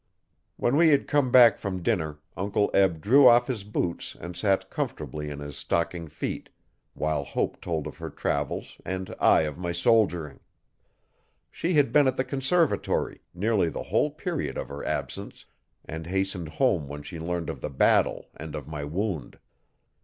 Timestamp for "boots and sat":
3.63-4.71